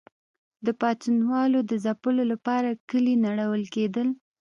د 0.65 0.67
پاڅونوالو 0.79 1.59
د 1.69 1.71
ځپلو 1.85 2.23
لپاره 2.31 2.69
کلي 2.89 3.15
نړول 3.25 3.63
کېدل. 3.75 4.07